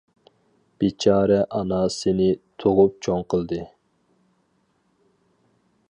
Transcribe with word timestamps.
بىچارە 0.83 1.37
ئانا 1.59 1.81
سېنى 1.97 2.31
تۇغۇپ 2.63 2.97
چوڭ 3.07 3.23
قىلدى. 3.35 3.61